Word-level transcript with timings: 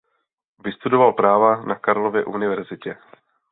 Vystudoval 0.63 1.13
práva 1.13 1.55
na 1.61 1.75
Karlově 1.75 2.25
univerzitě. 2.25 2.97